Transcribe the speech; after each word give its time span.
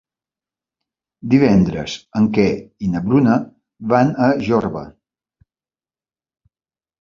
Divendres 1.33 1.97
en 2.19 2.29
Quer 2.37 2.45
i 2.87 2.89
na 2.95 3.03
Bruna 3.09 3.37
van 3.93 4.11
a 4.29 4.31
Jorba. 4.49 4.83